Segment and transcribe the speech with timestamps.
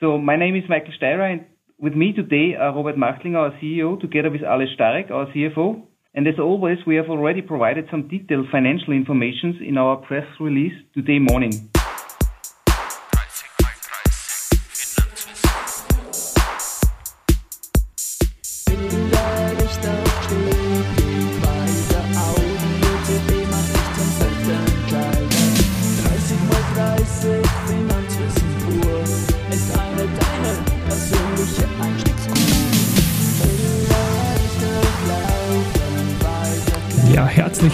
[0.00, 1.44] So my name is Michael Steirer and
[1.76, 5.82] with me today are Robert Machtlinger, our CEO, together with Alice Starek, our CFO.
[6.14, 10.74] And as always, we have already provided some detailed financial information in our press release
[10.94, 11.68] today morning.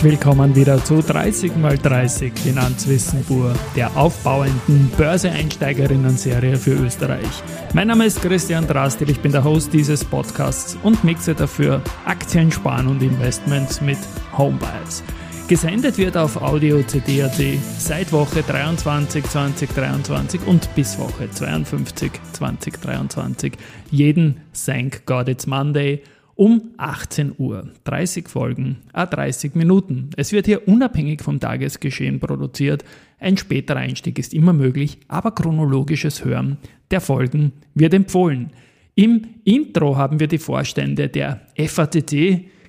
[0.05, 7.43] Willkommen wieder zu 30x30 Finanzwissen pur, der aufbauenden Börseeinsteigerinnen-Serie für Österreich.
[7.73, 12.53] Mein Name ist Christian Drastil, ich bin der Host dieses Podcasts und mixe dafür Aktien,
[12.53, 13.97] Sparen und Investments mit
[14.37, 15.03] Homebuys.
[15.49, 17.41] Gesendet wird auf Audio CD.at
[17.79, 23.55] seit Woche 23 2023 und bis Woche 52 2023.
[23.91, 26.03] Jeden Thank God It's Monday
[26.37, 27.69] um 18 Uhr.
[27.85, 30.11] 30 Folgen, ah 30 Minuten.
[30.17, 32.85] Es wird hier unabhängig vom Tagesgeschehen produziert.
[33.19, 36.59] Ein späterer Einstieg ist immer möglich, aber chronologisches Hören
[36.91, 38.51] der Folgen wird empfohlen.
[38.97, 42.15] Im Intro haben wir die Vorstände der FATT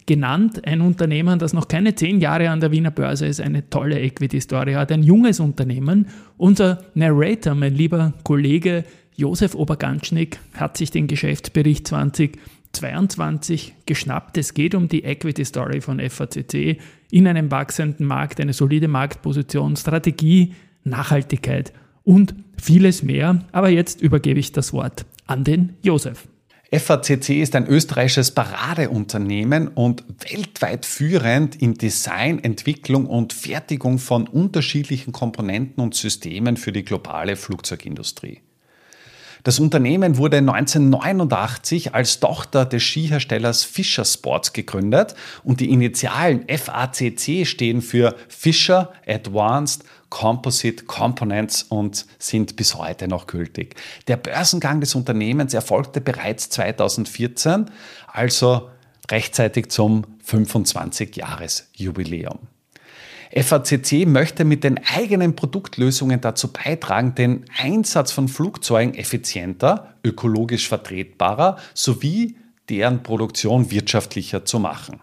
[0.06, 4.00] genannt, ein Unternehmen, das noch keine zehn Jahre an der Wiener Börse ist, eine tolle
[4.00, 6.08] Equity-Story hat, ein junges Unternehmen.
[6.38, 8.84] Unser Narrator, mein lieber Kollege
[9.16, 12.38] Josef Oberganschnick, hat sich den Geschäftsbericht 20
[12.76, 14.38] 22 geschnappt.
[14.38, 19.76] Es geht um die Equity Story von FACC in einem wachsenden Markt, eine solide Marktposition,
[19.76, 21.74] Strategie, Nachhaltigkeit
[22.04, 23.44] und vieles mehr.
[23.52, 26.28] Aber jetzt übergebe ich das Wort an den Josef.
[26.72, 35.14] FACC ist ein österreichisches Paradeunternehmen und weltweit führend in Design, Entwicklung und Fertigung von unterschiedlichen
[35.14, 38.42] Komponenten und Systemen für die globale Flugzeugindustrie.
[39.46, 47.46] Das Unternehmen wurde 1989 als Tochter des Skiherstellers Fischer Sports gegründet und die Initialen FACC
[47.46, 53.76] stehen für Fischer Advanced Composite Components und sind bis heute noch gültig.
[54.08, 57.70] Der Börsengang des Unternehmens erfolgte bereits 2014,
[58.08, 58.72] also
[59.12, 62.40] rechtzeitig zum 25-Jahres-Jubiläum.
[63.34, 71.58] FACC möchte mit den eigenen Produktlösungen dazu beitragen, den Einsatz von Flugzeugen effizienter, ökologisch vertretbarer
[71.74, 72.36] sowie
[72.70, 75.02] deren Produktion wirtschaftlicher zu machen.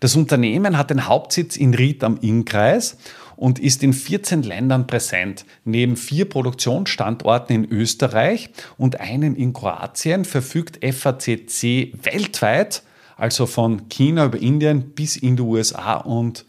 [0.00, 2.96] Das Unternehmen hat den Hauptsitz in Ried am Innkreis
[3.36, 5.44] und ist in 14 Ländern präsent.
[5.64, 12.82] Neben vier Produktionsstandorten in Österreich und einen in Kroatien verfügt FACC weltweit,
[13.16, 16.44] also von China über Indien bis in die USA und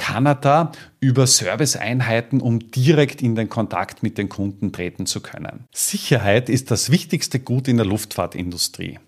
[0.00, 5.66] Kanada über Serviceeinheiten, um direkt in den Kontakt mit den Kunden treten zu können.
[5.72, 8.98] Sicherheit ist das wichtigste Gut in der Luftfahrtindustrie.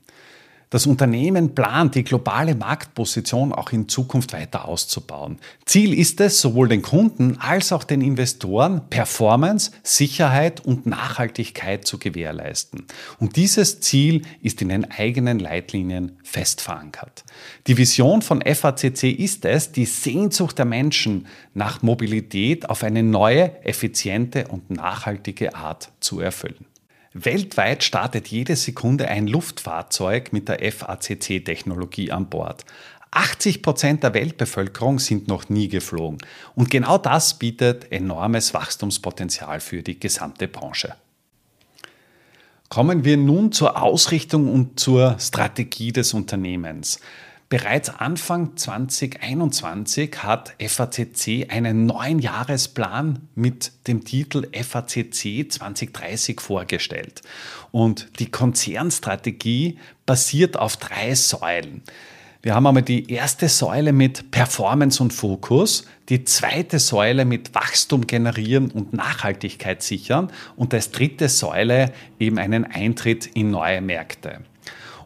[0.72, 5.38] Das Unternehmen plant, die globale Marktposition auch in Zukunft weiter auszubauen.
[5.66, 11.98] Ziel ist es, sowohl den Kunden als auch den Investoren Performance, Sicherheit und Nachhaltigkeit zu
[11.98, 12.86] gewährleisten.
[13.20, 17.24] Und dieses Ziel ist in den eigenen Leitlinien fest verankert.
[17.66, 23.62] Die Vision von FACC ist es, die Sehnsucht der Menschen nach Mobilität auf eine neue,
[23.62, 26.64] effiziente und nachhaltige Art zu erfüllen.
[27.14, 32.64] Weltweit startet jede Sekunde ein Luftfahrzeug mit der FACC-Technologie an Bord.
[33.10, 36.18] 80 Prozent der Weltbevölkerung sind noch nie geflogen.
[36.54, 40.94] Und genau das bietet enormes Wachstumspotenzial für die gesamte Branche.
[42.70, 47.00] Kommen wir nun zur Ausrichtung und zur Strategie des Unternehmens.
[47.52, 57.20] Bereits Anfang 2021 hat FACC einen neuen Jahresplan mit dem Titel FACC 2030 vorgestellt.
[57.70, 59.76] Und die Konzernstrategie
[60.06, 61.82] basiert auf drei Säulen.
[62.40, 68.06] Wir haben einmal die erste Säule mit Performance und Fokus, die zweite Säule mit Wachstum
[68.06, 74.40] generieren und Nachhaltigkeit sichern und als dritte Säule eben einen Eintritt in neue Märkte.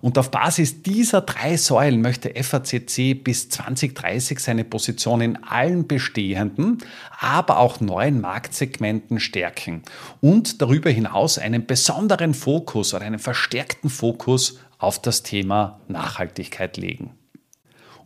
[0.00, 6.78] Und auf Basis dieser drei Säulen möchte FACC bis 2030 seine Position in allen bestehenden,
[7.18, 9.82] aber auch neuen Marktsegmenten stärken
[10.20, 17.10] und darüber hinaus einen besonderen Fokus oder einen verstärkten Fokus auf das Thema Nachhaltigkeit legen.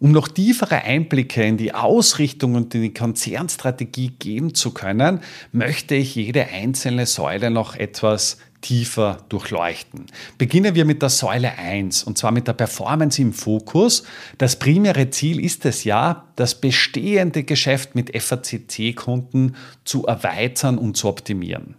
[0.00, 5.20] Um noch tiefere Einblicke in die Ausrichtung und in die Konzernstrategie geben zu können,
[5.52, 10.06] möchte ich jede einzelne Säule noch etwas tiefer durchleuchten.
[10.38, 14.04] Beginnen wir mit der Säule 1 und zwar mit der Performance im Fokus.
[14.38, 19.54] Das primäre Ziel ist es ja, das bestehende Geschäft mit FACC-Kunden
[19.84, 21.76] zu erweitern und zu optimieren.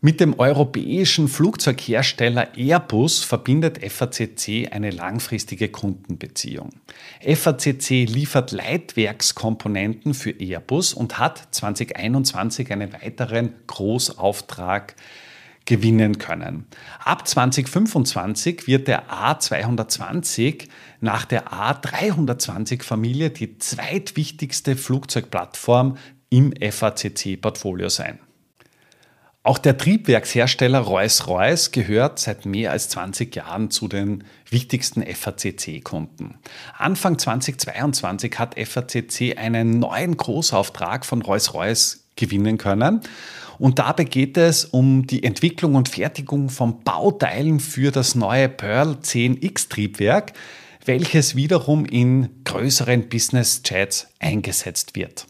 [0.00, 6.70] Mit dem europäischen Flugzeughersteller Airbus verbindet FACC eine langfristige Kundenbeziehung.
[7.20, 14.94] FACC liefert Leitwerkskomponenten für Airbus und hat 2021 einen weiteren Großauftrag
[15.64, 16.66] gewinnen können.
[17.04, 20.68] Ab 2025 wird der A220
[21.00, 25.96] nach der A320-Familie die zweitwichtigste Flugzeugplattform
[26.30, 28.20] im FACC-Portfolio sein.
[29.44, 36.38] Auch der Triebwerkshersteller Rolls-Royce gehört seit mehr als 20 Jahren zu den wichtigsten FACC-Kunden.
[36.76, 43.00] Anfang 2022 hat FACC einen neuen Großauftrag von Rolls-Royce gewinnen können.
[43.58, 48.98] Und dabei geht es um die Entwicklung und Fertigung von Bauteilen für das neue Pearl
[49.02, 50.32] 10X Triebwerk,
[50.84, 55.26] welches wiederum in größeren Business Jets eingesetzt wird.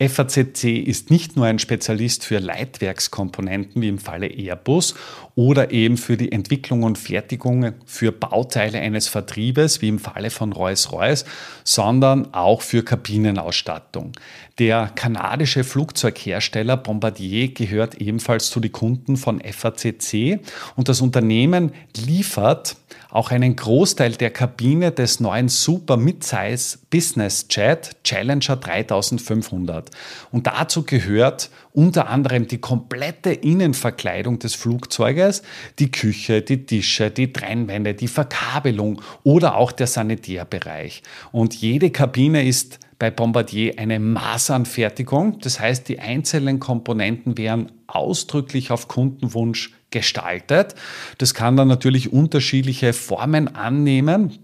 [0.00, 4.94] FACC ist nicht nur ein Spezialist für Leitwerkskomponenten wie im Falle Airbus
[5.34, 10.52] oder eben für die Entwicklung und Fertigung für Bauteile eines Vertriebes wie im Falle von
[10.52, 11.24] Rolls-Royce,
[11.64, 14.12] sondern auch für Kabinenausstattung.
[14.60, 20.38] Der kanadische Flugzeughersteller Bombardier gehört ebenfalls zu den Kunden von FACC
[20.76, 22.76] und das Unternehmen liefert
[23.10, 29.90] auch einen Großteil der Kabine des neuen Super Midsize Business Jet Challenger 3500.
[30.30, 35.42] Und dazu gehört unter anderem die komplette Innenverkleidung des Flugzeuges,
[35.78, 41.02] die Küche, die Tische, die Trennwände, die Verkabelung oder auch der Sanitärbereich.
[41.32, 45.38] Und jede Kabine ist bei Bombardier eine Maßanfertigung.
[45.40, 50.74] Das heißt, die einzelnen Komponenten werden ausdrücklich auf Kundenwunsch gestaltet.
[51.18, 54.38] Das kann dann natürlich unterschiedliche Formen annehmen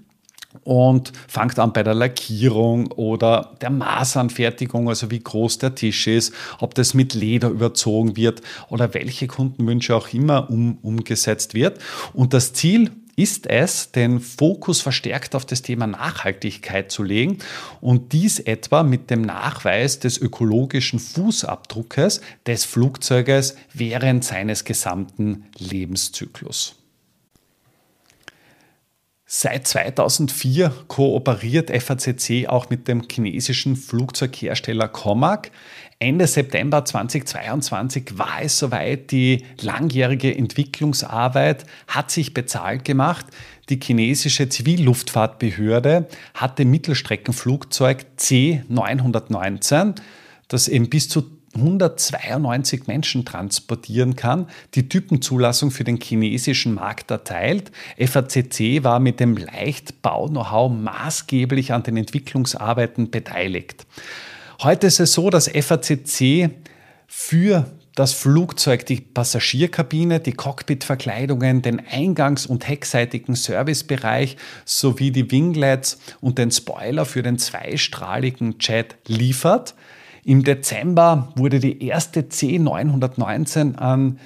[0.63, 6.33] und fangt an bei der Lackierung oder der Maßanfertigung, also wie groß der Tisch ist,
[6.61, 11.79] ob das mit Leder überzogen wird oder welche Kundenwünsche auch immer um, umgesetzt wird.
[12.13, 17.39] Und das Ziel ist es, den Fokus verstärkt auf das Thema Nachhaltigkeit zu legen
[17.81, 26.77] und dies etwa mit dem Nachweis des ökologischen Fußabdruckes des Flugzeuges während seines gesamten Lebenszyklus.
[29.27, 35.51] Seit 2004 kooperiert FACC auch mit dem chinesischen Flugzeughersteller Comac.
[36.05, 43.25] Ende September 2022 war es soweit, die langjährige Entwicklungsarbeit hat sich bezahlt gemacht.
[43.71, 49.95] Die chinesische Zivilluftfahrtbehörde hat dem Mittelstreckenflugzeug C919,
[50.49, 51.25] das eben bis zu
[51.55, 57.73] 192 Menschen transportieren kann, die Typenzulassung für den chinesischen Markt erteilt.
[57.99, 63.87] FACC war mit dem Leichtbau-Know-how maßgeblich an den Entwicklungsarbeiten beteiligt.
[64.63, 66.51] Heute ist es so, dass FACC
[67.07, 75.99] für das Flugzeug, die Passagierkabine, die Cockpitverkleidungen, den eingangs- und heckseitigen Servicebereich sowie die Winglets
[76.21, 79.75] und den Spoiler für den zweistrahligen Jet liefert.
[80.25, 84.19] Im Dezember wurde die erste C919 an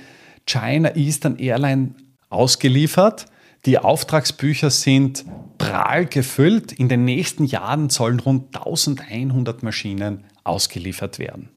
[0.46, 1.94] China Eastern Airline
[2.30, 3.26] ausgeliefert.
[3.66, 5.24] Die Auftragsbücher sind
[5.58, 6.72] prall gefüllt.
[6.72, 11.50] In den nächsten Jahren sollen rund 1100 Maschinen ausgeliefert werden.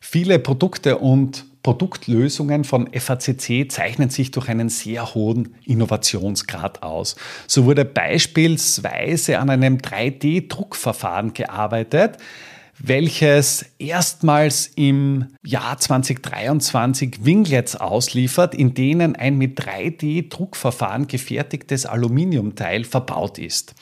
[0.00, 7.16] Viele Produkte und Produktlösungen von FACC zeichnen sich durch einen sehr hohen Innovationsgrad aus.
[7.48, 12.18] So wurde beispielsweise an einem 3D-Druckverfahren gearbeitet,
[12.78, 23.38] welches erstmals im Jahr 2023 Winglets ausliefert, in denen ein mit 3D-Druckverfahren gefertigtes Aluminiumteil verbaut
[23.38, 23.74] ist.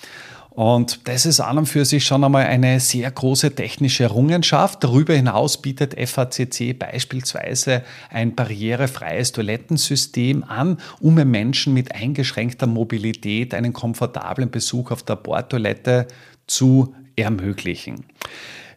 [0.54, 4.84] Und das ist an und für sich schon einmal eine sehr große technische Errungenschaft.
[4.84, 13.72] Darüber hinaus bietet FACC beispielsweise ein barrierefreies Toilettensystem an, um Menschen mit eingeschränkter Mobilität einen
[13.72, 16.06] komfortablen Besuch auf der Bordtoilette
[16.46, 18.04] zu ermöglichen.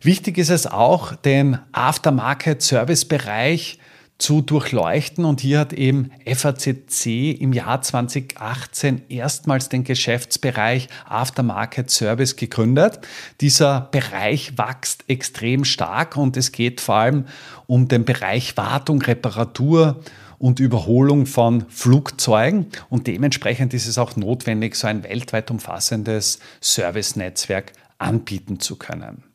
[0.01, 3.79] Wichtig ist es auch, den Aftermarket-Service-Bereich
[4.17, 5.25] zu durchleuchten.
[5.25, 12.99] Und hier hat eben FACC im Jahr 2018 erstmals den Geschäftsbereich Aftermarket Service gegründet.
[13.41, 17.25] Dieser Bereich wächst extrem stark und es geht vor allem
[17.67, 20.01] um den Bereich Wartung, Reparatur
[20.39, 22.67] und Überholung von Flugzeugen.
[22.89, 29.26] Und dementsprechend ist es auch notwendig, so ein weltweit umfassendes Servicenetzwerk anbieten zu können.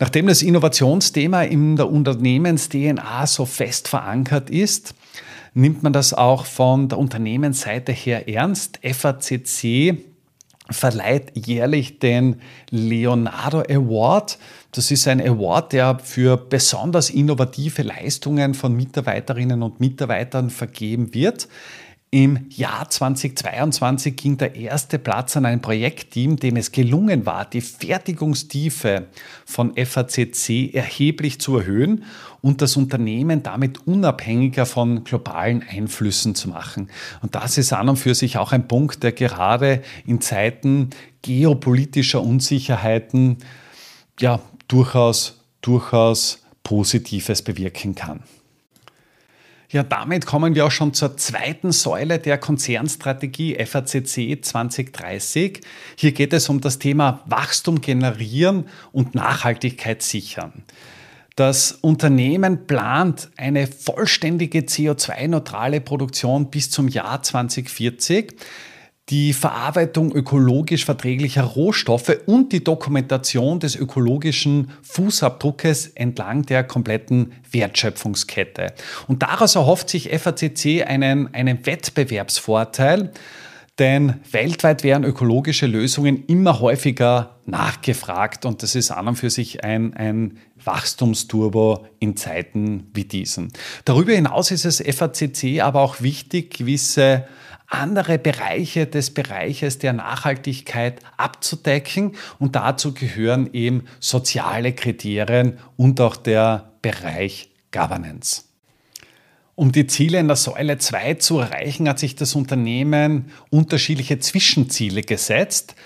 [0.00, 4.94] Nachdem das Innovationsthema in der Unternehmens-DNA so fest verankert ist,
[5.52, 8.80] nimmt man das auch von der Unternehmensseite her ernst.
[8.82, 9.98] FACC
[10.70, 12.36] verleiht jährlich den
[12.70, 14.38] Leonardo Award.
[14.72, 21.46] Das ist ein Award, der für besonders innovative Leistungen von Mitarbeiterinnen und Mitarbeitern vergeben wird.
[22.12, 27.60] Im Jahr 2022 ging der erste Platz an ein Projektteam, dem es gelungen war, die
[27.60, 29.06] Fertigungstiefe
[29.46, 32.02] von FACC erheblich zu erhöhen
[32.40, 36.90] und das Unternehmen damit unabhängiger von globalen Einflüssen zu machen.
[37.22, 40.90] Und das ist an und für sich auch ein Punkt, der gerade in Zeiten
[41.22, 43.38] geopolitischer Unsicherheiten
[44.18, 48.24] ja durchaus, durchaus Positives bewirken kann.
[49.72, 55.60] Ja, damit kommen wir auch schon zur zweiten Säule der Konzernstrategie FACC 2030.
[55.94, 60.64] Hier geht es um das Thema Wachstum generieren und Nachhaltigkeit sichern.
[61.36, 68.34] Das Unternehmen plant eine vollständige CO2-neutrale Produktion bis zum Jahr 2040
[69.10, 78.72] die Verarbeitung ökologisch verträglicher Rohstoffe und die Dokumentation des ökologischen Fußabdruckes entlang der kompletten Wertschöpfungskette.
[79.08, 83.10] Und daraus erhofft sich FACC einen, einen Wettbewerbsvorteil,
[83.80, 89.64] denn weltweit werden ökologische Lösungen immer häufiger nachgefragt und das ist an und für sich
[89.64, 93.50] ein, ein Wachstumsturbo in Zeiten wie diesen.
[93.86, 97.24] Darüber hinaus ist es FACC aber auch wichtig, gewisse
[97.70, 106.16] andere Bereiche des Bereiches der Nachhaltigkeit abzudecken und dazu gehören eben soziale Kriterien und auch
[106.16, 108.44] der Bereich Governance.
[109.54, 115.02] Um die Ziele in der Säule 2 zu erreichen, hat sich das Unternehmen unterschiedliche Zwischenziele
[115.02, 115.76] gesetzt.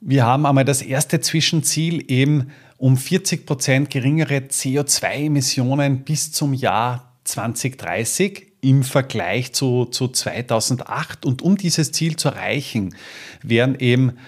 [0.00, 7.16] Wir haben einmal das erste Zwischenziel eben um 40 Prozent geringere CO2-Emissionen bis zum Jahr
[7.24, 11.24] 2030 im Vergleich zu, zu 2008.
[11.24, 12.96] Und um dieses Ziel zu erreichen,
[13.40, 14.18] werden eben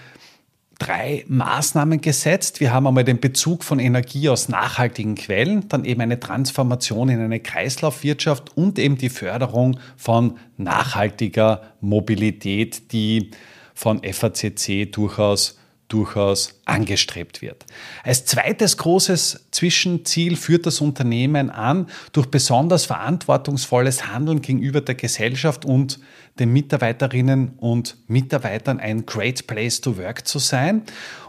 [0.79, 2.61] drei Maßnahmen gesetzt.
[2.61, 7.19] Wir haben einmal den Bezug von Energie aus nachhaltigen Quellen, dann eben eine Transformation in
[7.19, 13.31] eine Kreislaufwirtschaft und eben die Förderung von nachhaltiger Mobilität, die
[13.73, 15.58] von FACC durchaus
[15.89, 17.65] durchaus angestrebt wird.
[18.03, 25.65] Als zweites großes Zwischenziel führt das Unternehmen an, durch besonders verantwortungsvolles Handeln gegenüber der Gesellschaft
[25.65, 25.99] und
[26.37, 30.83] den Mitarbeiterinnen und Mitarbeitern ein Great Place to Work zu sein.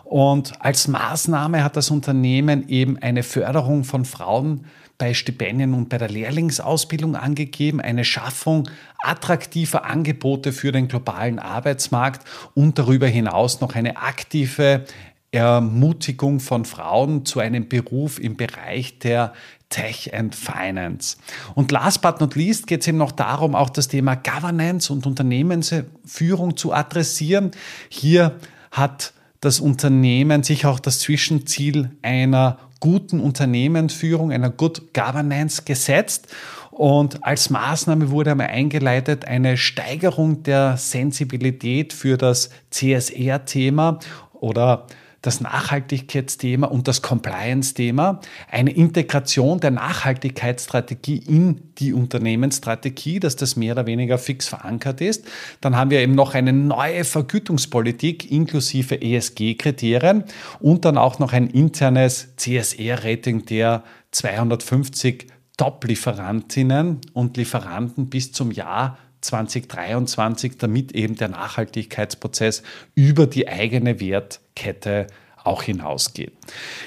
[0.05, 4.67] Und als Maßnahme hat das Unternehmen eben eine Förderung von Frauen
[5.01, 12.29] bei Stipendien und bei der Lehrlingsausbildung angegeben, eine Schaffung attraktiver Angebote für den globalen Arbeitsmarkt
[12.55, 14.85] und darüber hinaus noch eine aktive
[15.33, 19.33] Ermutigung von Frauen zu einem Beruf im Bereich der
[19.71, 21.17] Tech and Finance.
[21.55, 25.07] Und last but not least geht es eben noch darum, auch das Thema Governance und
[25.07, 27.53] Unternehmensführung zu adressieren.
[27.89, 28.37] Hier
[28.71, 36.29] hat das Unternehmen sich auch das Zwischenziel einer guten Unternehmensführung, einer Good Governance gesetzt.
[36.71, 44.01] Und als Maßnahme wurde einmal eingeleitet eine Steigerung der Sensibilität für das CSR-Thema
[44.33, 44.87] oder
[45.23, 53.73] das Nachhaltigkeitsthema und das Compliance-Thema, eine Integration der Nachhaltigkeitsstrategie in die Unternehmensstrategie, dass das mehr
[53.73, 55.27] oder weniger fix verankert ist.
[55.61, 60.25] Dann haben wir eben noch eine neue Vergütungspolitik inklusive ESG-Kriterien
[60.59, 68.97] und dann auch noch ein internes CSR-Rating der 250 Top-Lieferantinnen und Lieferanten bis zum Jahr
[69.21, 72.63] 2023, damit eben der Nachhaltigkeitsprozess
[72.95, 75.07] über die eigene Wertkette
[75.45, 76.33] auch hinausgeht.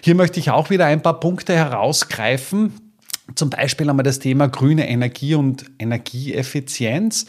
[0.03, 2.73] Hier möchte ich auch wieder ein paar Punkte herausgreifen.
[3.35, 7.25] Zum Beispiel einmal das Thema grüne Energie und Energieeffizienz.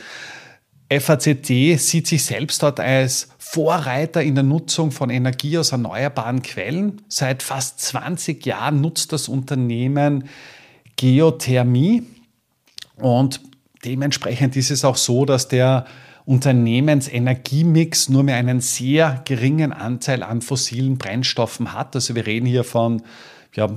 [0.91, 1.47] FACT
[1.79, 7.03] sieht sich selbst dort als Vorreiter in der Nutzung von Energie aus erneuerbaren Quellen.
[7.09, 10.29] Seit fast 20 Jahren nutzt das Unternehmen
[10.97, 12.03] Geothermie
[12.97, 13.41] und
[13.85, 15.85] Dementsprechend ist es auch so, dass der
[16.27, 21.95] Unternehmensenergiemix nur mehr einen sehr geringen Anteil an fossilen Brennstoffen hat.
[21.95, 23.03] Also wir reden hier von
[23.55, 23.69] ja,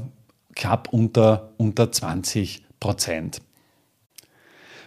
[0.55, 3.41] knapp unter, unter 20 Prozent.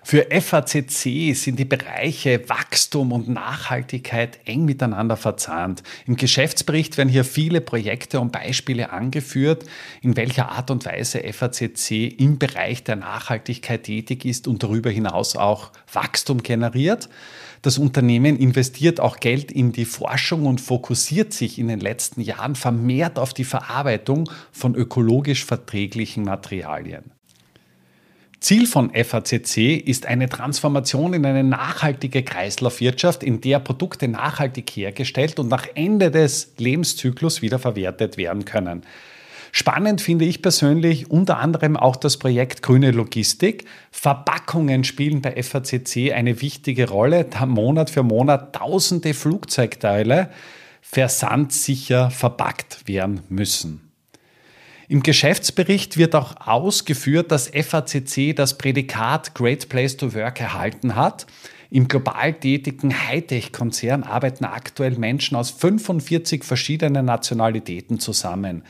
[0.02, 5.82] Für FACC sind die Bereiche Wachstum und Nachhaltigkeit eng miteinander verzahnt.
[6.06, 9.64] Im Geschäftsbericht werden hier viele Projekte und Beispiele angeführt,
[10.00, 15.36] in welcher Art und Weise FACC im Bereich der Nachhaltigkeit tätig ist und darüber hinaus
[15.36, 17.08] auch Wachstum generiert.
[17.62, 22.54] Das Unternehmen investiert auch Geld in die Forschung und fokussiert sich in den letzten Jahren
[22.54, 27.12] vermehrt auf die Verarbeitung von ökologisch verträglichen Materialien.
[28.40, 35.38] Ziel von FACC ist eine Transformation in eine nachhaltige Kreislaufwirtschaft, in der Produkte nachhaltig hergestellt
[35.38, 38.82] und nach Ende des Lebenszyklus wiederverwertet werden können.
[39.52, 43.66] Spannend finde ich persönlich unter anderem auch das Projekt Grüne Logistik.
[43.90, 50.30] Verpackungen spielen bei FACC eine wichtige Rolle, da Monat für Monat tausende Flugzeugteile
[50.80, 53.89] versandsicher verpackt werden müssen.
[54.90, 61.28] Im Geschäftsbericht wird auch ausgeführt, dass FACC das Prädikat Great Place to Work erhalten hat.
[61.70, 68.64] Im global tätigen Hightech-Konzern arbeiten aktuell Menschen aus 45 verschiedenen Nationalitäten zusammen.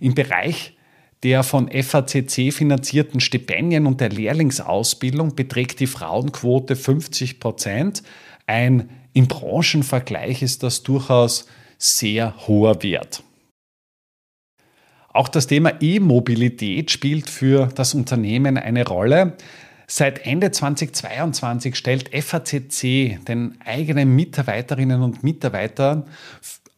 [0.00, 0.76] Im Bereich
[1.22, 8.02] der von FACC finanzierten Stipendien und der Lehrlingsausbildung beträgt die Frauenquote 50 Prozent.
[8.44, 11.46] Ein im Branchenvergleich ist das durchaus
[11.78, 13.22] sehr hoher Wert.
[15.12, 19.36] Auch das Thema E-Mobilität spielt für das Unternehmen eine Rolle.
[19.88, 26.04] Seit Ende 2022 stellt FACC den eigenen Mitarbeiterinnen und Mitarbeitern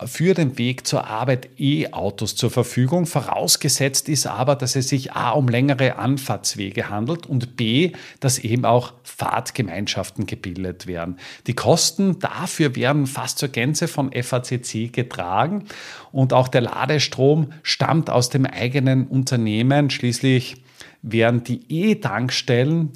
[0.06, 3.06] für den Weg zur Arbeit E-Autos zur Verfügung.
[3.06, 8.64] Vorausgesetzt ist aber, dass es sich A um längere Anfahrtswege handelt und B, dass eben
[8.64, 11.16] auch Fahrtgemeinschaften gebildet werden.
[11.47, 15.64] Die Kosten dafür werden fast zur Gänze von FACC getragen
[16.11, 19.90] und auch der Ladestrom stammt aus dem eigenen Unternehmen.
[19.90, 20.56] Schließlich
[21.02, 22.90] werden die E-Tankstellen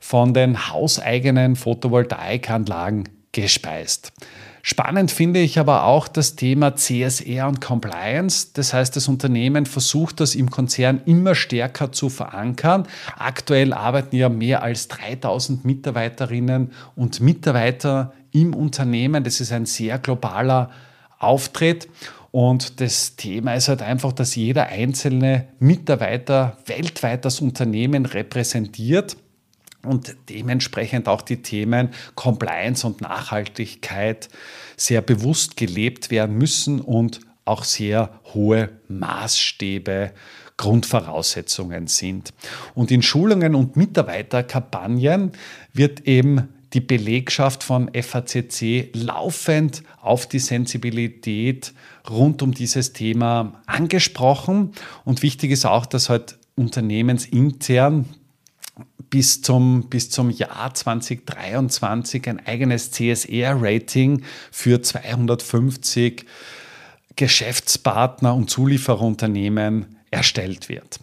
[0.00, 4.12] von den hauseigenen Photovoltaikanlagen gespeist.
[4.70, 8.48] Spannend finde ich aber auch das Thema CSR und Compliance.
[8.52, 12.86] Das heißt, das Unternehmen versucht das im Konzern immer stärker zu verankern.
[13.16, 19.24] Aktuell arbeiten ja mehr als 3000 Mitarbeiterinnen und Mitarbeiter im Unternehmen.
[19.24, 20.68] Das ist ein sehr globaler
[21.18, 21.88] Auftritt.
[22.30, 29.16] Und das Thema ist halt einfach, dass jeder einzelne Mitarbeiter weltweit das Unternehmen repräsentiert
[29.84, 34.28] und dementsprechend auch die Themen Compliance und Nachhaltigkeit
[34.76, 40.12] sehr bewusst gelebt werden müssen und auch sehr hohe Maßstäbe,
[40.58, 42.34] Grundvoraussetzungen sind.
[42.74, 45.32] Und in Schulungen und Mitarbeiterkampagnen
[45.72, 51.72] wird eben die Belegschaft von FACC laufend auf die Sensibilität
[52.10, 54.72] rund um dieses Thema angesprochen.
[55.04, 58.06] Und wichtig ist auch, dass halt unternehmensintern
[59.10, 66.26] bis zum, bis zum Jahr 2023 ein eigenes CSR-Rating für 250
[67.16, 70.98] Geschäftspartner und Zuliefererunternehmen erstellt wird.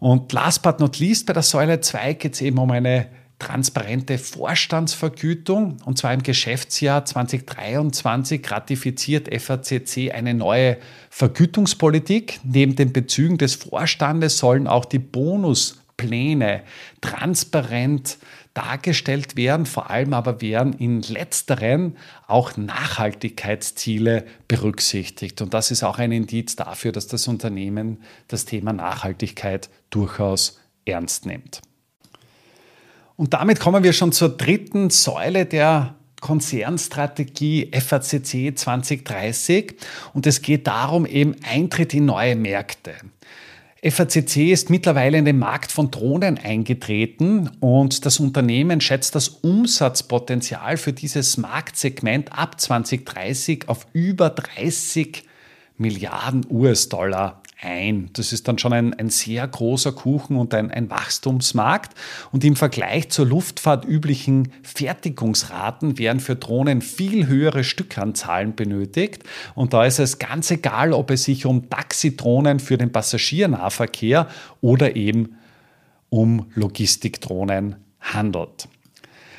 [0.00, 4.18] Und last but not least, bei der Säule 2 geht es eben um eine transparente
[4.18, 5.76] Vorstandsvergütung.
[5.84, 10.78] Und zwar im Geschäftsjahr 2023 ratifiziert FACC eine neue
[11.10, 12.40] Vergütungspolitik.
[12.42, 16.62] Neben den Bezügen des Vorstandes sollen auch die Bonus Pläne
[17.02, 18.16] transparent
[18.54, 25.42] dargestellt werden, vor allem aber werden in letzteren auch Nachhaltigkeitsziele berücksichtigt.
[25.42, 31.26] Und das ist auch ein Indiz dafür, dass das Unternehmen das Thema Nachhaltigkeit durchaus ernst
[31.26, 31.60] nimmt.
[33.16, 39.74] Und damit kommen wir schon zur dritten Säule der Konzernstrategie FACC 2030
[40.14, 42.94] und es geht darum eben Eintritt in neue Märkte.
[43.82, 50.76] FACC ist mittlerweile in den Markt von Drohnen eingetreten und das Unternehmen schätzt das Umsatzpotenzial
[50.76, 55.22] für dieses Marktsegment ab 2030 auf über 30
[55.76, 58.10] Milliarden US-Dollar ein.
[58.12, 61.96] Das ist dann schon ein, ein sehr großer Kuchen und ein, ein Wachstumsmarkt.
[62.32, 69.24] Und im Vergleich zur Luftfahrt üblichen Fertigungsraten werden für Drohnen viel höhere Stückanzahlen benötigt.
[69.54, 74.28] Und da ist es ganz egal, ob es sich um Taxidrohnen für den Passagiernahverkehr
[74.60, 75.36] oder eben
[76.10, 78.68] um Logistikdrohnen handelt.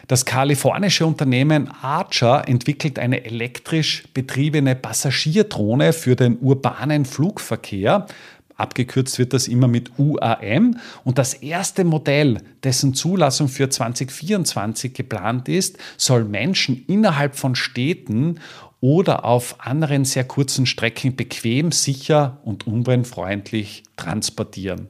[0.10, 8.08] Das kalifornische Unternehmen Archer entwickelt eine elektrisch betriebene Passagierdrohne für den urbanen Flugverkehr.
[8.56, 10.80] Abgekürzt wird das immer mit UAM.
[11.04, 18.40] Und das erste Modell, dessen Zulassung für 2024 geplant ist, soll Menschen innerhalb von Städten
[18.82, 24.88] oder auf anderen sehr kurzen Strecken bequem, sicher und umweltfreundlich transportieren.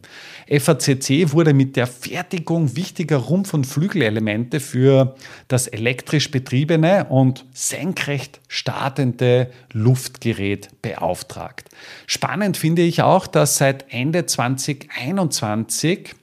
[0.48, 5.16] FACC wurde mit der Fertigung wichtiger Rumpf- und Flügelelemente für
[5.48, 11.70] das elektrisch betriebene und senkrecht startende Luftgerät beauftragt.
[12.06, 16.16] Spannend finde ich auch, dass seit Ende 2021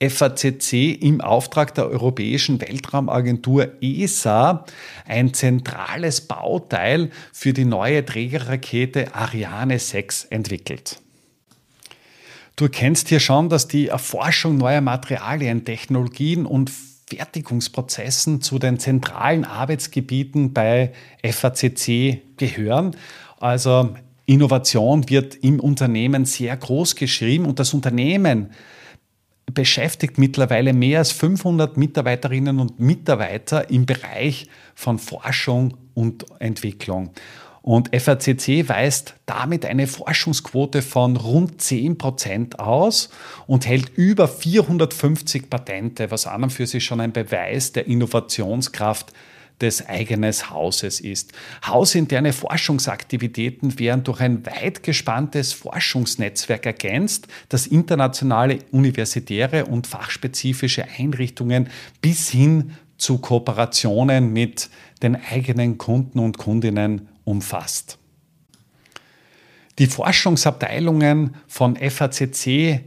[0.00, 4.66] FACC im Auftrag der Europäischen Weltraumagentur ESA
[5.06, 11.00] ein zentrales Bauteil für die neue Trägerrakete Ariane 6 entwickelt.
[12.56, 16.70] Du erkennst hier schon, dass die Erforschung neuer Materialien, Technologien und
[17.08, 20.92] Fertigungsprozessen zu den zentralen Arbeitsgebieten bei
[21.24, 22.96] FACC gehören.
[23.38, 23.94] Also
[24.26, 28.50] Innovation wird im Unternehmen sehr groß geschrieben und das Unternehmen
[29.52, 37.10] beschäftigt mittlerweile mehr als 500 Mitarbeiterinnen und Mitarbeiter im Bereich von Forschung und Entwicklung.
[37.62, 43.08] Und FACC weist damit eine Forschungsquote von rund 10 Prozent aus
[43.48, 49.12] und hält über 450 Patente, was an und für sich schon ein Beweis der Innovationskraft
[49.60, 51.32] des eigenen Hauses ist.
[51.66, 61.68] Hausinterne Forschungsaktivitäten werden durch ein weit gespanntes Forschungsnetzwerk ergänzt, das internationale universitäre und fachspezifische Einrichtungen
[62.02, 64.70] bis hin zu Kooperationen mit
[65.02, 67.98] den eigenen Kunden und Kundinnen umfasst.
[69.78, 72.80] Die Forschungsabteilungen von FACC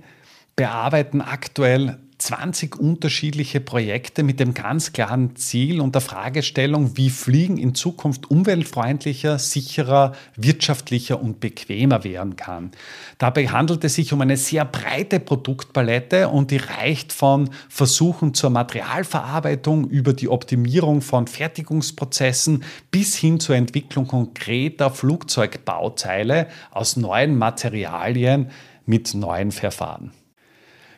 [0.56, 7.58] bearbeiten aktuell 20 unterschiedliche Projekte mit dem ganz klaren Ziel und der Fragestellung, wie Fliegen
[7.58, 12.72] in Zukunft umweltfreundlicher, sicherer, wirtschaftlicher und bequemer werden kann.
[13.18, 18.50] Dabei handelt es sich um eine sehr breite Produktpalette und die reicht von Versuchen zur
[18.50, 28.52] Materialverarbeitung über die Optimierung von Fertigungsprozessen bis hin zur Entwicklung konkreter Flugzeugbauteile aus neuen Materialien
[28.86, 30.12] mit neuen Verfahren.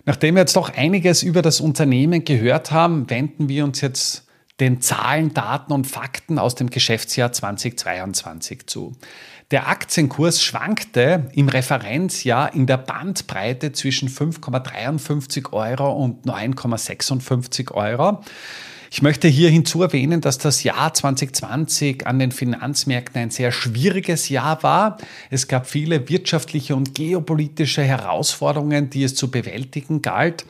[0.06, 4.26] Nachdem wir jetzt doch einiges über das Unternehmen gehört haben, wenden wir uns jetzt
[4.60, 8.94] den Zahlen, Daten und Fakten aus dem Geschäftsjahr 2022 zu.
[9.50, 18.24] Der Aktienkurs schwankte im Referenzjahr in der Bandbreite zwischen 5,53 Euro und 9,56 Euro.
[18.94, 24.28] Ich möchte hier hinzu erwähnen, dass das Jahr 2020 an den Finanzmärkten ein sehr schwieriges
[24.28, 24.98] Jahr war.
[25.30, 30.46] Es gab viele wirtschaftliche und geopolitische Herausforderungen, die es zu bewältigen galt.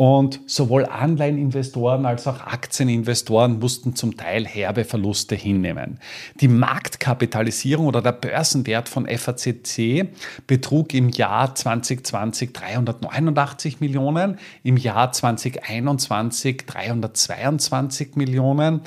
[0.00, 6.00] Und sowohl Anleiheninvestoren als auch Aktieninvestoren mussten zum Teil herbe Verluste hinnehmen.
[6.40, 10.08] Die Marktkapitalisierung oder der Börsenwert von FACC
[10.46, 18.80] betrug im Jahr 2020 389 Millionen, im Jahr 2021 322 Millionen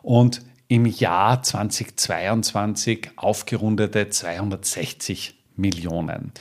[0.00, 6.32] und im Jahr 2022 aufgerundete 260 Millionen.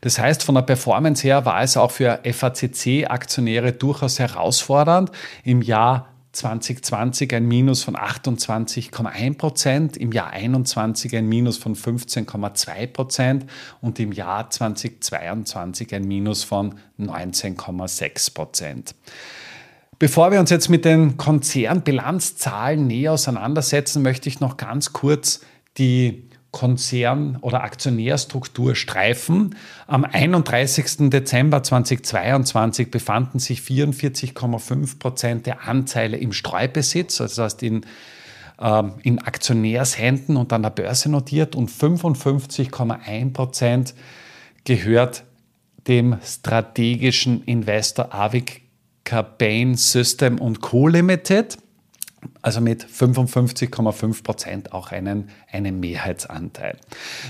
[0.00, 5.10] Das heißt, von der Performance her war es auch für FACC-Aktionäre durchaus herausfordernd.
[5.44, 12.86] Im Jahr 2020 ein Minus von 28,1 Prozent, im Jahr 21 ein Minus von 15,2
[12.88, 13.46] Prozent
[13.80, 18.94] und im Jahr 2022 ein Minus von 19,6 Prozent.
[19.98, 25.40] Bevor wir uns jetzt mit den Konzernbilanzzahlen näher auseinandersetzen, möchte ich noch ganz kurz
[25.76, 29.54] die Konzern- oder Aktionärstruktur streifen.
[29.86, 31.10] Am 31.
[31.10, 37.82] Dezember 2022 befanden sich 44,5 Prozent der Anteile im Streubesitz, also das heißt in,
[38.60, 43.94] äh, in Aktionärshänden und an der Börse notiert und 55,1 Prozent
[44.64, 45.24] gehört
[45.86, 48.62] dem strategischen Investor Avic
[49.04, 50.86] Campaign System und Co.
[50.86, 51.58] Limited
[52.42, 56.76] also mit 55,5 Prozent auch einen, einen Mehrheitsanteil.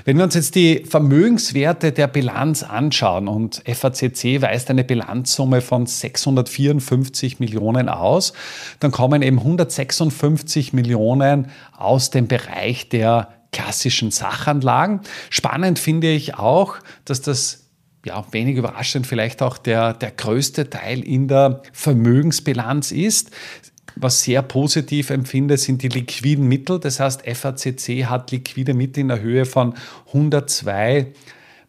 [0.05, 5.87] Wenn wir uns jetzt die Vermögenswerte der Bilanz anschauen und FACC weist eine Bilanzsumme von
[5.87, 8.33] 654 Millionen aus,
[8.81, 15.01] dann kommen eben 156 Millionen aus dem Bereich der klassischen Sachanlagen.
[15.31, 17.64] Spannend finde ich auch, dass das
[18.05, 23.31] ja, wenig überraschend vielleicht auch der, der größte Teil in der Vermögensbilanz ist.
[23.96, 26.79] Was sehr positiv empfinde, sind die liquiden Mittel.
[26.79, 29.74] Das heißt, FACC hat liquide Mittel in der Höhe von
[30.09, 31.09] 102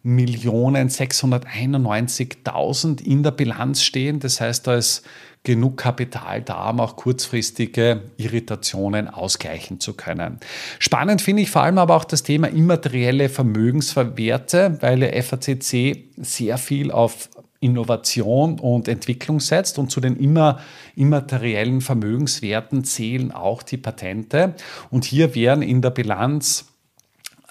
[0.02, 4.18] Millionen 691.000 in der Bilanz stehen.
[4.20, 5.04] Das heißt, da ist
[5.42, 10.38] genug Kapital da, um auch kurzfristige Irritationen ausgleichen zu können.
[10.78, 16.90] Spannend finde ich vor allem aber auch das Thema immaterielle Vermögenswerte, weil FACC sehr viel
[16.90, 19.78] auf Innovation und Entwicklung setzt.
[19.78, 20.58] Und zu den immer
[20.96, 24.54] immateriellen Vermögenswerten zählen auch die Patente.
[24.90, 26.66] Und hier werden in der Bilanz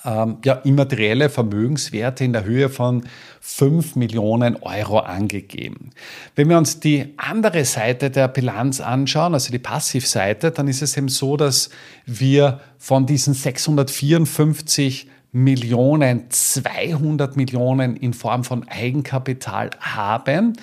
[0.05, 3.03] ähm, ja, immaterielle Vermögenswerte in der Höhe von
[3.41, 5.91] 5 Millionen Euro angegeben.
[6.35, 10.95] Wenn wir uns die andere Seite der Bilanz anschauen, also die Passivseite, dann ist es
[10.97, 11.69] eben so, dass
[12.05, 20.53] wir von diesen 654 Millionen, 200 Millionen in Form von Eigenkapital haben.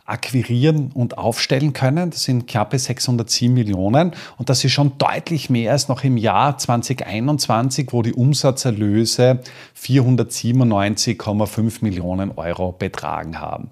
[0.07, 2.09] akquirieren und aufstellen können.
[2.09, 6.57] Das sind knappe 607 Millionen und das ist schon deutlich mehr als noch im Jahr
[6.57, 9.41] 2021, wo die Umsatzerlöse
[9.79, 13.69] 497,5 Millionen Euro betragen haben.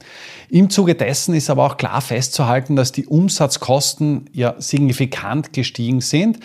[0.50, 6.39] Im Zuge dessen ist aber auch klar festzuhalten, dass die Umsatzkosten ja signifikant gestiegen sind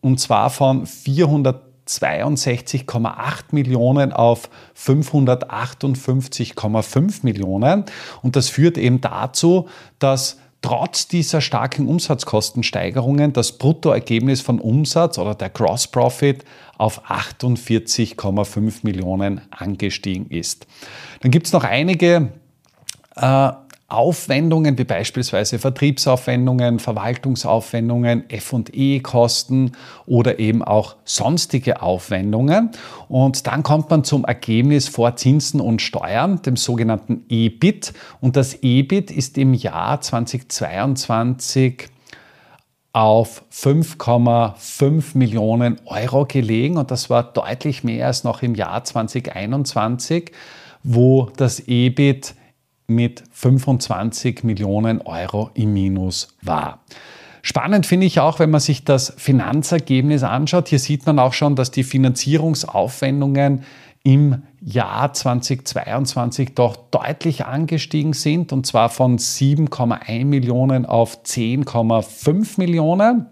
[0.00, 7.84] und zwar von 400 62,8 Millionen auf 558,5 Millionen.
[8.22, 9.68] Und das führt eben dazu,
[9.98, 16.44] dass trotz dieser starken Umsatzkostensteigerungen das Bruttoergebnis von Umsatz oder der Gross Profit
[16.78, 20.66] auf 48,5 Millionen angestiegen ist.
[21.20, 22.32] Dann gibt es noch einige
[23.16, 23.52] äh,
[23.92, 29.72] Aufwendungen wie beispielsweise Vertriebsaufwendungen, Verwaltungsaufwendungen, FE-Kosten
[30.06, 32.70] oder eben auch sonstige Aufwendungen.
[33.08, 37.92] Und dann kommt man zum Ergebnis vor Zinsen und Steuern, dem sogenannten EBIT.
[38.20, 41.88] Und das EBIT ist im Jahr 2022
[42.92, 50.30] auf 5,5 Millionen Euro gelegen und das war deutlich mehr als noch im Jahr 2021,
[50.82, 52.34] wo das EBIT
[52.94, 56.80] mit 25 Millionen Euro im Minus war.
[57.42, 60.68] Spannend finde ich auch, wenn man sich das Finanzergebnis anschaut.
[60.68, 63.64] Hier sieht man auch schon, dass die Finanzierungsaufwendungen
[64.04, 73.26] im Jahr 2022 doch deutlich angestiegen sind, und zwar von 7,1 Millionen auf 10,5 Millionen.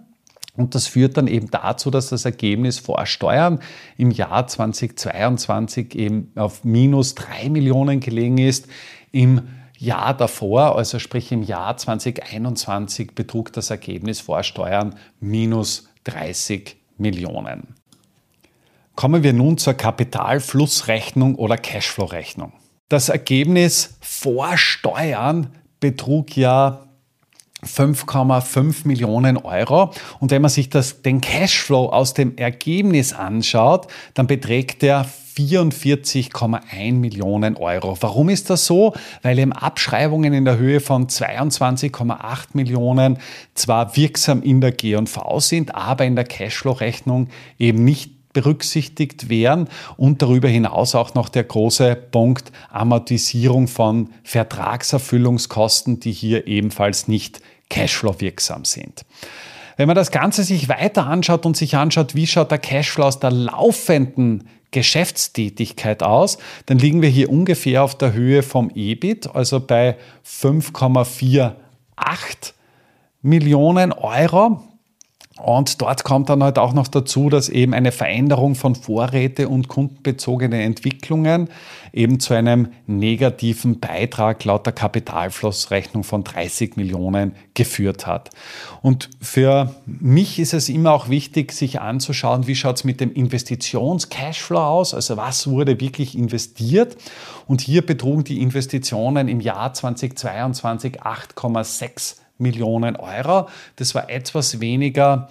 [0.57, 3.61] Und das führt dann eben dazu, dass das Ergebnis vor Steuern
[3.96, 8.66] im Jahr 2022 eben auf minus 3 Millionen gelegen ist.
[9.12, 16.77] Im Jahr davor, also sprich im Jahr 2021, betrug das Ergebnis vor Steuern minus 30
[16.99, 17.75] Millionen.
[18.94, 22.53] Kommen wir nun zur Kapitalflussrechnung oder Cashflow-Rechnung.
[22.90, 26.87] Das Ergebnis vor Steuern betrug ja
[27.64, 29.92] 5,5 Millionen Euro.
[30.18, 35.07] Und wenn man sich das, den Cashflow aus dem Ergebnis anschaut, dann beträgt der
[35.48, 37.96] 44,1 Millionen Euro.
[38.00, 38.94] Warum ist das so?
[39.22, 43.18] Weil eben Abschreibungen in der Höhe von 22,8 Millionen
[43.55, 50.22] zwar wirksam in der G&V sind, aber in der Cashflow-Rechnung eben nicht berücksichtigt werden und
[50.22, 58.20] darüber hinaus auch noch der große Punkt Amortisierung von Vertragserfüllungskosten, die hier ebenfalls nicht Cashflow
[58.20, 59.05] wirksam sind.
[59.76, 63.18] Wenn man das Ganze sich weiter anschaut und sich anschaut, wie schaut der Cashflow aus
[63.18, 69.61] der laufenden Geschäftstätigkeit aus, dann liegen wir hier ungefähr auf der Höhe vom EBIT, also
[69.61, 71.54] bei 5,48
[73.22, 74.62] Millionen Euro.
[75.42, 79.68] Und dort kommt dann halt auch noch dazu, dass eben eine Veränderung von Vorräte und
[79.68, 81.48] kundenbezogene Entwicklungen
[81.92, 88.31] eben zu einem negativen Beitrag laut der Kapitalflussrechnung von 30 Millionen geführt hat.
[88.83, 93.12] Und für mich ist es immer auch wichtig, sich anzuschauen, wie schaut es mit dem
[93.12, 96.96] Investitions-Cashflow aus, also was wurde wirklich investiert.
[97.46, 103.48] Und hier betrugen die Investitionen im Jahr 2022 8,6 Millionen Euro.
[103.76, 105.29] Das war etwas weniger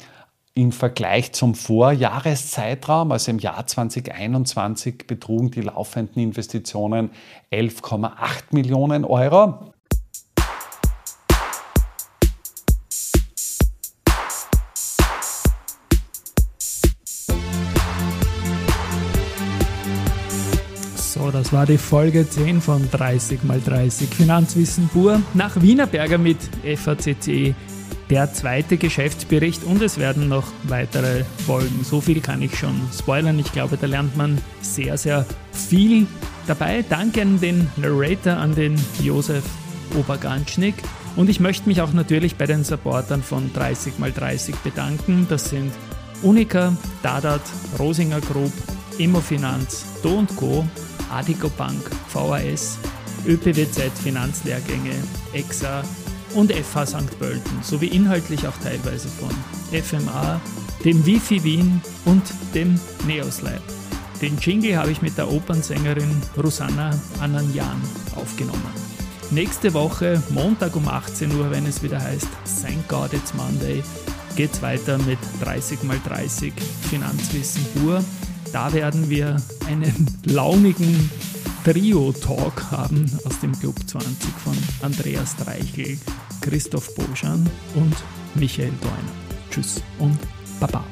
[0.54, 7.12] im Vergleich zum Vorjahreszeitraum, also im Jahr 2021 betrugen die laufenden Investitionen
[7.52, 8.12] 11,8
[8.52, 9.74] Millionen Euro.
[21.50, 27.56] Das war die Folge 10 von 30 x 30 Finanzwissen pur nach Wienerberger mit FACC,
[28.12, 31.84] der zweite Geschäftsbericht und es werden noch weitere Folgen.
[31.84, 33.40] So viel kann ich schon spoilern.
[33.40, 36.06] Ich glaube, da lernt man sehr, sehr viel
[36.46, 36.86] dabei.
[36.88, 39.44] Danke an den Narrator, an den Josef
[39.98, 40.76] Oberganschnick.
[41.16, 45.26] Und ich möchte mich auch natürlich bei den Supportern von 30 x 30 bedanken.
[45.28, 45.72] Das sind
[46.22, 47.42] Unica, Dadat,
[47.80, 48.54] Rosinger Group,
[49.00, 50.64] Immofinanz, Do Co
[51.10, 52.78] Adico Bank, VAS,
[53.26, 54.95] ÖPWZ Finanzlehrgänge,
[55.34, 55.84] EXA
[56.36, 57.19] und FH St.
[57.19, 59.30] Pölten sowie inhaltlich auch teilweise von
[59.72, 60.39] FMA,
[60.84, 63.41] dem Wifi Wien und dem Neos.
[64.22, 66.91] Den Jingle habe ich mit der Opernsängerin Rosanna
[67.22, 67.82] Ananjan
[68.15, 68.89] aufgenommen.
[69.32, 72.28] Nächste Woche, Montag um 18 Uhr, wenn es wieder heißt,
[72.62, 73.84] Thank God It's Monday,
[74.36, 76.54] geht es weiter mit 30 x 30
[76.89, 78.04] Finanzwissen pur.
[78.52, 81.10] Da werden wir einen launigen
[81.64, 84.10] Trio-Talk haben aus dem Club 20
[84.44, 85.98] von Andreas Dreichel,
[86.42, 87.96] Christoph Boschan und
[88.36, 89.14] Michael Deuner.
[89.52, 90.18] Tschüss und
[90.60, 90.84] Baba.